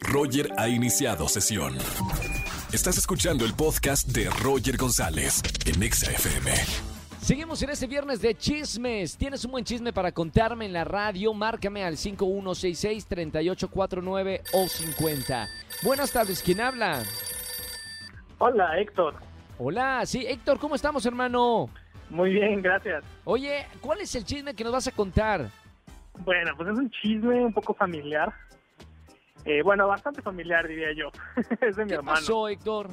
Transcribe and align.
Roger 0.00 0.48
ha 0.58 0.68
iniciado 0.68 1.28
sesión. 1.28 1.74
Estás 2.72 2.98
escuchando 2.98 3.44
el 3.44 3.54
podcast 3.54 4.08
de 4.08 4.28
Roger 4.42 4.76
González 4.76 5.42
en 5.66 5.80
Exa 5.82 6.10
FM. 6.10 6.50
Seguimos 7.20 7.62
en 7.62 7.70
este 7.70 7.86
viernes 7.86 8.20
de 8.20 8.34
chismes. 8.34 9.16
¿Tienes 9.16 9.44
un 9.44 9.52
buen 9.52 9.64
chisme 9.64 9.92
para 9.92 10.10
contarme 10.10 10.66
en 10.66 10.72
la 10.72 10.82
radio? 10.84 11.32
Márcame 11.32 11.84
al 11.84 11.94
5166-3849 11.94 14.40
o 14.54 14.66
50. 14.66 15.46
Buenas 15.84 16.12
tardes, 16.12 16.42
¿quién 16.42 16.60
habla? 16.60 17.04
Hola, 18.38 18.76
Héctor. 18.80 19.14
Hola, 19.58 20.04
sí, 20.04 20.24
Héctor, 20.26 20.58
¿cómo 20.58 20.74
estamos, 20.74 21.06
hermano? 21.06 21.70
Muy 22.10 22.32
bien, 22.32 22.60
gracias. 22.60 23.04
Oye, 23.24 23.66
¿cuál 23.80 24.00
es 24.00 24.12
el 24.16 24.24
chisme 24.24 24.54
que 24.54 24.64
nos 24.64 24.72
vas 24.72 24.88
a 24.88 24.92
contar? 24.92 25.48
Bueno, 26.18 26.50
pues 26.56 26.70
es 26.70 26.78
un 26.78 26.90
chisme 26.90 27.44
un 27.44 27.52
poco 27.52 27.72
familiar. 27.72 28.32
Eh, 29.44 29.62
bueno, 29.62 29.88
bastante 29.88 30.22
familiar, 30.22 30.66
diría 30.66 30.92
yo. 30.92 31.10
es 31.60 31.76
de 31.76 31.84
mi 31.84 31.88
¿Qué 31.88 31.94
hermano. 31.96 32.16
pasó, 32.16 32.48
Héctor? 32.48 32.88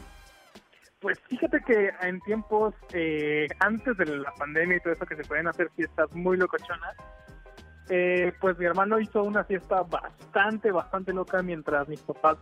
Pues 1.01 1.17
fíjate 1.27 1.61
que 1.61 1.91
en 2.01 2.19
tiempos 2.21 2.73
eh, 2.93 3.47
antes 3.59 3.95
de 3.97 4.17
la 4.17 4.33
pandemia 4.33 4.77
y 4.77 4.79
todo 4.81 4.93
eso 4.93 5.05
que 5.05 5.15
se 5.15 5.23
pueden 5.23 5.47
hacer 5.47 5.69
fiestas 5.75 6.11
muy 6.13 6.35
locochonas, 6.35 6.95
eh, 7.89 8.33
pues 8.41 8.57
mi 8.59 8.65
hermano 8.65 8.99
hizo 8.99 9.23
una 9.23 9.43
fiesta 9.45 9.81
bastante, 9.83 10.71
bastante 10.71 11.13
loca 11.13 11.41
mientras 11.41 11.87
mis 11.87 12.01
papás 12.01 12.37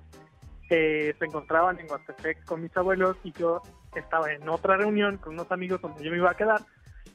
eh, 0.70 1.16
se 1.18 1.26
encontraban 1.26 1.80
en 1.80 1.88
Guatepec 1.88 2.44
con 2.46 2.62
mis 2.62 2.76
abuelos 2.76 3.16
y 3.24 3.32
yo 3.32 3.62
estaba 3.96 4.32
en 4.32 4.48
otra 4.50 4.76
reunión 4.76 5.18
con 5.18 5.34
unos 5.34 5.52
amigos 5.52 5.80
donde 5.82 6.04
yo 6.04 6.12
me 6.12 6.18
iba 6.18 6.32
a 6.32 6.36
quedar, 6.36 6.62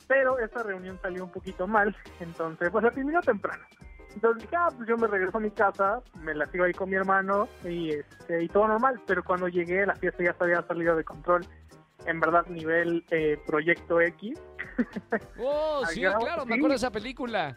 pero 0.06 0.39
esa 0.39 0.62
reunión 0.62 0.98
salió 1.03 1.25
un 1.25 1.31
poquito 1.31 1.67
mal, 1.67 1.95
entonces 2.20 2.70
pues 2.70 2.84
la 2.84 2.91
terminó 2.91 3.20
temprano. 3.20 3.65
Entonces 4.15 4.43
dije, 4.43 4.57
ah, 4.57 4.69
pues 4.77 4.89
yo 4.89 4.97
me 4.97 5.07
regreso 5.07 5.39
a 5.39 5.41
mi 5.41 5.51
casa, 5.51 6.01
me 6.20 6.34
la 6.34 6.47
sigo 6.51 6.65
ahí 6.65 6.73
con 6.73 6.91
mi 6.91 6.97
hermano 6.97 7.48
y, 7.65 7.91
este, 7.91 8.45
y 8.45 8.48
todo 8.48 8.69
normal. 8.69 9.01
Pero 9.07 9.25
cuando 9.25 9.48
llegué, 9.48 9.87
la 9.87 9.95
fiesta 9.95 10.23
ya 10.23 10.34
se 10.34 10.45
había 10.45 10.62
salido 10.62 10.97
de 10.97 11.05
control. 11.05 11.47
En 12.06 12.20
verdad, 12.20 12.45
nivel 12.47 13.05
eh, 13.11 13.39
Proyecto 13.47 14.00
X. 14.00 14.39
Oh, 15.39 15.84
sí, 15.87 16.00
claro, 16.00 16.47
me 16.47 16.55
sí. 16.55 16.59
acuerdo 16.59 16.69
de 16.69 16.75
esa 16.77 16.91
película. 16.91 17.55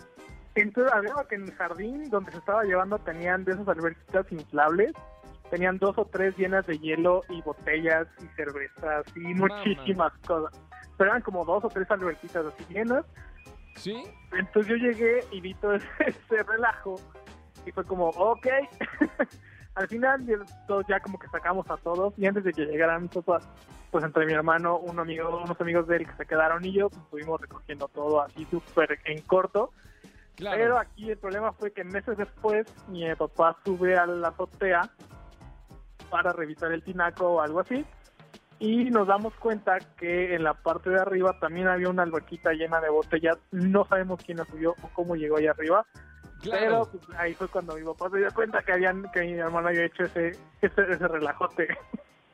Entonces, 0.55 0.91
había 0.93 1.13
que 1.29 1.35
en 1.35 1.43
el 1.43 1.53
jardín 1.53 2.09
donde 2.09 2.31
se 2.31 2.37
estaba 2.37 2.63
llevando 2.63 2.97
tenían 2.99 3.43
de 3.45 3.53
esas 3.53 3.67
alberquitas 3.67 4.29
inflables. 4.31 4.93
Tenían 5.49 5.77
dos 5.77 5.97
o 5.97 6.05
tres 6.05 6.35
llenas 6.37 6.65
de 6.65 6.77
hielo 6.79 7.23
y 7.29 7.41
botellas 7.41 8.07
y 8.21 8.27
cervezas 8.35 9.05
y 9.15 9.33
Mamá. 9.33 9.57
muchísimas 9.65 10.11
cosas. 10.27 10.59
Pero 10.97 11.09
eran 11.11 11.21
como 11.21 11.45
dos 11.45 11.63
o 11.63 11.69
tres 11.69 11.89
alberquitas 11.91 12.45
así 12.45 12.65
llenas. 12.73 13.05
¿Sí? 13.75 14.03
Entonces 14.31 14.67
yo 14.67 14.75
llegué 14.75 15.23
y 15.31 15.41
vi 15.41 15.53
todo 15.55 15.73
ese, 15.73 15.87
ese 16.07 16.43
relajo 16.43 16.95
y 17.65 17.71
fue 17.71 17.83
como, 17.83 18.09
ok. 18.09 18.47
Al 19.75 19.87
final 19.89 20.25
todos 20.67 20.85
ya 20.87 21.01
como 21.01 21.19
que 21.19 21.27
sacamos 21.27 21.69
a 21.69 21.75
todos 21.77 22.17
y 22.17 22.25
antes 22.25 22.45
de 22.45 22.53
que 22.53 22.65
llegaran 22.65 23.03
mis 23.03 23.11
papás, 23.11 23.47
pues 23.91 24.05
entre 24.05 24.25
mi 24.25 24.31
hermano, 24.31 24.77
un 24.77 24.97
amigo, 24.99 25.37
unos 25.37 25.59
amigos 25.59 25.87
de 25.87 25.97
él 25.97 26.07
que 26.07 26.15
se 26.15 26.25
quedaron 26.25 26.63
y 26.63 26.71
yo, 26.71 26.89
pues 26.89 27.03
estuvimos 27.03 27.41
recogiendo 27.41 27.87
todo 27.89 28.21
así 28.21 28.45
súper 28.45 28.99
en 29.03 29.21
corto. 29.23 29.71
Claro. 30.35 30.57
Pero 30.57 30.77
aquí 30.77 31.11
el 31.11 31.17
problema 31.17 31.51
fue 31.53 31.71
que 31.71 31.83
meses 31.83 32.17
después 32.17 32.67
mi 32.87 33.03
papá 33.15 33.57
sube 33.65 33.97
a 33.97 34.05
la 34.05 34.29
azotea 34.29 34.89
para 36.09 36.31
revisar 36.31 36.71
el 36.71 36.83
tinaco 36.83 37.25
o 37.25 37.41
algo 37.41 37.59
así 37.59 37.85
y 38.59 38.85
nos 38.85 39.07
damos 39.07 39.33
cuenta 39.35 39.79
que 39.97 40.35
en 40.35 40.43
la 40.43 40.53
parte 40.53 40.89
de 40.89 40.99
arriba 40.99 41.37
también 41.39 41.67
había 41.67 41.89
una 41.89 42.03
alberquita 42.03 42.53
llena 42.53 42.79
de 42.79 42.89
botellas. 42.89 43.37
No 43.51 43.85
sabemos 43.85 44.21
quién 44.23 44.37
la 44.37 44.45
subió 44.45 44.71
o 44.81 44.89
cómo 44.93 45.15
llegó 45.15 45.37
ahí 45.37 45.47
arriba, 45.47 45.85
claro. 46.41 46.89
pero 46.91 47.03
pues, 47.05 47.19
ahí 47.19 47.33
fue 47.33 47.47
cuando 47.47 47.75
mi 47.75 47.83
papá 47.83 48.09
se 48.09 48.19
dio 48.19 48.33
cuenta 48.33 48.61
que 48.63 48.71
habían 48.73 49.03
que 49.11 49.21
mi 49.21 49.33
hermano 49.33 49.67
había 49.67 49.85
hecho 49.85 50.03
ese 50.03 50.37
ese, 50.61 50.81
ese 50.81 51.07
relajote. 51.07 51.67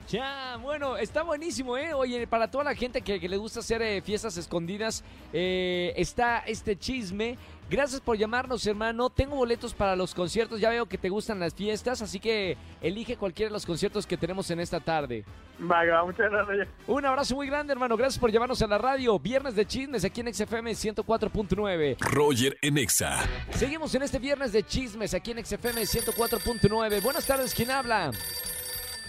Ya, 0.09 0.57
bueno, 0.61 0.97
está 0.97 1.23
buenísimo, 1.23 1.77
¿eh? 1.77 1.93
Oye, 1.93 2.27
para 2.27 2.49
toda 2.49 2.63
la 2.63 2.75
gente 2.75 3.01
que, 3.01 3.19
que 3.19 3.29
le 3.29 3.37
gusta 3.37 3.61
hacer 3.61 3.81
eh, 3.81 4.01
fiestas 4.01 4.35
escondidas, 4.37 5.03
eh, 5.31 5.93
está 5.95 6.39
este 6.39 6.77
chisme. 6.77 7.37
Gracias 7.69 8.01
por 8.01 8.17
llamarnos, 8.17 8.67
hermano. 8.67 9.09
Tengo 9.09 9.37
boletos 9.37 9.73
para 9.73 9.95
los 9.95 10.13
conciertos. 10.13 10.59
Ya 10.59 10.69
veo 10.69 10.87
que 10.87 10.97
te 10.97 11.07
gustan 11.07 11.39
las 11.39 11.53
fiestas, 11.53 12.01
así 12.01 12.19
que 12.19 12.57
elige 12.81 13.15
cualquiera 13.15 13.47
de 13.47 13.53
los 13.53 13.65
conciertos 13.65 14.05
que 14.05 14.17
tenemos 14.17 14.51
en 14.51 14.59
esta 14.59 14.81
tarde. 14.81 15.23
Vaga, 15.57 16.03
muchas 16.03 16.29
gracias. 16.29 16.67
Un 16.85 17.05
abrazo 17.05 17.33
muy 17.35 17.47
grande, 17.47 17.71
hermano. 17.71 17.95
Gracias 17.95 18.19
por 18.19 18.29
llamarnos 18.29 18.61
a 18.61 18.67
la 18.67 18.77
radio. 18.77 19.17
Viernes 19.19 19.55
de 19.55 19.65
chismes 19.65 20.03
aquí 20.03 20.19
en 20.19 20.33
XFM 20.33 20.71
104.9. 20.71 21.97
Roger 22.01 22.57
en 22.61 22.77
Exa. 22.77 23.19
Seguimos 23.51 23.95
en 23.95 24.01
este 24.01 24.19
viernes 24.19 24.51
de 24.51 24.63
chismes 24.63 25.13
aquí 25.13 25.31
en 25.31 25.45
XFM 25.45 25.83
104.9. 25.83 27.01
Buenas 27.01 27.25
tardes, 27.25 27.55
¿quién 27.55 27.71
habla? 27.71 28.11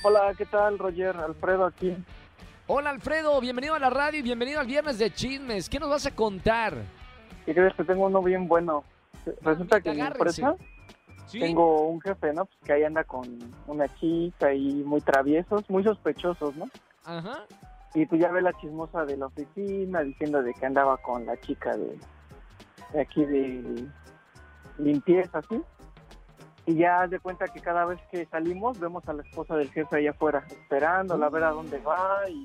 Hola, 0.05 0.35
¿qué 0.37 0.47
tal, 0.47 0.79
Roger? 0.79 1.17
Alfredo 1.17 1.65
aquí. 1.65 1.97
Hola, 2.67 2.91
Alfredo. 2.91 3.41
Bienvenido 3.41 3.75
a 3.75 3.79
la 3.79 3.89
radio 3.89 4.19
y 4.19 4.23
bienvenido 4.23 4.59
al 4.59 4.67
viernes 4.67 4.99
de 4.99 5.13
chismes. 5.13 5.69
¿Qué 5.69 5.79
nos 5.79 5.91
vas 5.91 6.07
a 6.07 6.11
contar? 6.11 6.75
¿Qué 7.47 7.55
crees 7.55 7.73
que 7.75 7.85
tengo 7.85 8.07
uno 8.07 8.21
bien 8.21 8.49
bueno? 8.49 8.83
Resulta 9.43 9.81
que 9.81 9.91
en 9.91 9.97
mi 9.97 10.03
empresa 10.03 10.57
¿Sí? 11.27 11.39
tengo 11.39 11.89
un 11.89 12.01
jefe, 12.01 12.33
¿no? 12.33 12.47
Pues 12.47 12.59
que 12.65 12.73
ahí 12.73 12.83
anda 12.83 13.05
con 13.05 13.23
una 13.69 13.87
chica 13.95 14.53
y 14.53 14.83
muy 14.85 15.01
traviesos, 15.03 15.71
muy 15.71 15.85
sospechosos, 15.85 16.57
¿no? 16.57 16.69
Ajá. 17.05 17.45
Y 17.95 18.05
tú 18.07 18.17
ya 18.17 18.33
ves 18.33 18.43
la 18.43 18.53
chismosa 18.55 19.05
de 19.05 19.17
la 19.17 19.27
oficina 19.27 20.01
diciendo 20.03 20.43
de 20.43 20.53
que 20.53 20.67
andaba 20.67 20.97
con 20.97 21.27
la 21.27 21.39
chica 21.41 21.77
de, 21.77 21.97
de 22.93 23.01
aquí 23.01 23.25
de 23.25 23.87
limpieza, 24.79 25.43
¿sí? 25.49 25.63
Y 26.67 26.77
ya 26.77 27.06
de 27.09 27.19
cuenta 27.19 27.47
que 27.49 27.61
cada 27.61 27.84
vez 27.84 28.00
que 28.11 28.25
salimos 28.27 28.78
vemos 28.78 29.06
a 29.09 29.12
la 29.12 29.23
esposa 29.23 29.56
del 29.56 29.71
jefe 29.73 29.97
allá 29.97 30.11
afuera, 30.11 30.45
esperándola 30.49 31.27
a 31.27 31.31
ver 31.31 31.45
a 31.45 31.50
dónde 31.50 31.78
va 31.81 32.28
y, 32.28 32.45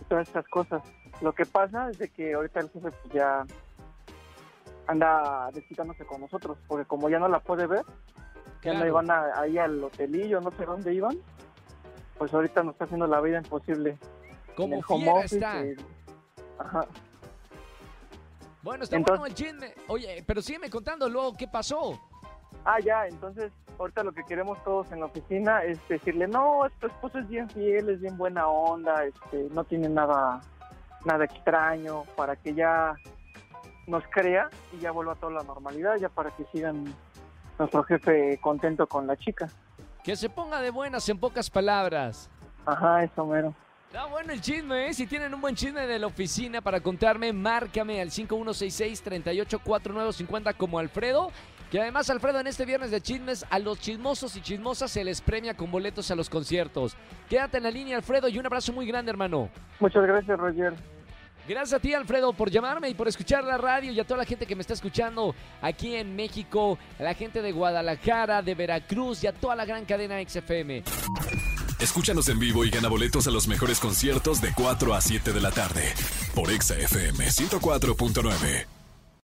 y 0.00 0.04
todas 0.08 0.26
estas 0.26 0.46
cosas. 0.48 0.82
Lo 1.20 1.32
que 1.34 1.44
pasa 1.44 1.90
es 1.90 1.98
de 1.98 2.08
que 2.08 2.32
ahorita 2.34 2.60
el 2.60 2.70
jefe 2.70 2.90
pues, 2.90 3.12
ya 3.12 3.44
anda 4.86 5.50
desquitándose 5.52 6.06
con 6.06 6.20
nosotros, 6.22 6.56
porque 6.66 6.86
como 6.86 7.10
ya 7.10 7.18
no 7.18 7.28
la 7.28 7.40
puede 7.40 7.66
ver, 7.66 7.84
que 8.62 8.70
anda 8.70 8.84
Claro. 8.86 8.86
iban 9.04 9.10
a- 9.10 9.40
ahí 9.40 9.58
al 9.58 9.84
hotelillo, 9.84 10.40
no 10.40 10.50
sé 10.52 10.64
dónde 10.64 10.94
iban, 10.94 11.18
pues 12.16 12.32
ahorita 12.32 12.62
nos 12.62 12.72
está 12.72 12.86
haciendo 12.86 13.06
la 13.06 13.20
vida 13.20 13.36
imposible. 13.38 13.98
Como 14.56 14.80
home 14.88 15.10
office, 15.10 15.36
está. 15.36 15.60
eh, 15.62 15.76
ajá. 16.58 16.86
Bueno, 18.62 18.84
está 18.84 18.96
Entonces- 18.96 19.18
bueno 19.20 19.26
el 19.26 19.34
chisme. 19.34 19.74
Oye, 19.88 20.24
pero 20.26 20.40
sígueme 20.42 20.70
contando 20.70 21.08
luego 21.08 21.34
qué 21.36 21.46
pasó. 21.46 22.00
Ah, 22.64 22.80
ya, 22.80 23.06
entonces 23.06 23.52
ahorita 23.78 24.02
lo 24.02 24.12
que 24.12 24.24
queremos 24.24 24.62
todos 24.64 24.90
en 24.92 25.00
la 25.00 25.06
oficina 25.06 25.62
es 25.62 25.78
decirle, 25.88 26.28
no, 26.28 26.66
tu 26.80 26.88
esposo 26.88 27.18
es 27.18 27.28
bien 27.28 27.48
fiel, 27.50 27.88
es 27.88 28.00
bien 28.00 28.18
buena 28.18 28.48
onda, 28.48 29.04
este, 29.04 29.48
no 29.52 29.64
tiene 29.64 29.88
nada, 29.88 30.40
nada 31.04 31.24
extraño, 31.24 32.02
para 32.16 32.34
que 32.36 32.54
ya 32.54 32.94
nos 33.86 34.02
crea 34.10 34.48
y 34.72 34.78
ya 34.80 34.90
vuelva 34.90 35.12
a 35.12 35.16
toda 35.16 35.32
la 35.32 35.42
normalidad, 35.42 35.96
ya 35.96 36.08
para 36.08 36.30
que 36.30 36.46
sigan 36.52 36.84
nuestro 37.58 37.82
jefe 37.84 38.38
contento 38.40 38.86
con 38.86 39.06
la 39.06 39.16
chica. 39.16 39.48
Que 40.02 40.16
se 40.16 40.28
ponga 40.28 40.60
de 40.60 40.70
buenas 40.70 41.08
en 41.08 41.18
pocas 41.18 41.48
palabras. 41.50 42.28
Ajá, 42.66 43.04
eso 43.04 43.24
mero. 43.26 43.54
Está 43.86 44.04
bueno 44.04 44.34
el 44.34 44.42
chisme, 44.42 44.88
¿eh? 44.88 44.94
Si 44.94 45.06
tienen 45.06 45.32
un 45.32 45.40
buen 45.40 45.54
chisme 45.54 45.86
de 45.86 45.98
la 45.98 46.08
oficina 46.08 46.60
para 46.60 46.80
contarme, 46.80 47.32
márcame 47.32 48.02
al 48.02 48.10
5166-384950 48.10 50.54
como 50.56 50.78
Alfredo. 50.78 51.30
Que 51.70 51.80
además, 51.80 52.08
Alfredo, 52.08 52.40
en 52.40 52.46
este 52.46 52.64
viernes 52.64 52.90
de 52.90 53.00
chismes, 53.00 53.44
a 53.50 53.58
los 53.58 53.78
chismosos 53.78 54.34
y 54.36 54.40
chismosas 54.40 54.90
se 54.90 55.04
les 55.04 55.20
premia 55.20 55.54
con 55.54 55.70
boletos 55.70 56.10
a 56.10 56.14
los 56.14 56.30
conciertos. 56.30 56.96
Quédate 57.28 57.58
en 57.58 57.64
la 57.64 57.70
línea, 57.70 57.96
Alfredo, 57.96 58.28
y 58.28 58.38
un 58.38 58.46
abrazo 58.46 58.72
muy 58.72 58.86
grande, 58.86 59.10
hermano. 59.10 59.50
Muchas 59.78 60.02
gracias, 60.04 60.38
Roger. 60.38 60.74
Gracias 61.46 61.74
a 61.74 61.80
ti, 61.80 61.94
Alfredo, 61.94 62.32
por 62.32 62.50
llamarme 62.50 62.90
y 62.90 62.94
por 62.94 63.08
escuchar 63.08 63.42
la 63.42 63.56
radio 63.56 63.90
y 63.90 63.98
a 63.98 64.04
toda 64.04 64.18
la 64.18 64.26
gente 64.26 64.44
que 64.44 64.54
me 64.54 64.60
está 64.60 64.74
escuchando 64.74 65.34
aquí 65.62 65.94
en 65.96 66.14
México, 66.14 66.78
a 66.98 67.02
la 67.02 67.14
gente 67.14 67.40
de 67.40 67.52
Guadalajara, 67.52 68.42
de 68.42 68.54
Veracruz 68.54 69.24
y 69.24 69.28
a 69.28 69.32
toda 69.32 69.56
la 69.56 69.64
gran 69.64 69.86
cadena 69.86 70.16
XFM. 70.26 70.82
Escúchanos 71.80 72.28
en 72.28 72.38
vivo 72.38 72.64
y 72.64 72.70
gana 72.70 72.88
boletos 72.88 73.26
a 73.28 73.30
los 73.30 73.48
mejores 73.48 73.80
conciertos 73.80 74.42
de 74.42 74.52
4 74.54 74.94
a 74.94 75.00
7 75.00 75.32
de 75.32 75.40
la 75.40 75.50
tarde 75.50 75.94
por 76.34 76.50
Exa 76.50 76.76
FM 76.76 77.24
104.9. 77.24 78.77